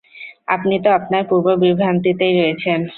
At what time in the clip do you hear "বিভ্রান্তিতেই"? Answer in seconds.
1.63-2.33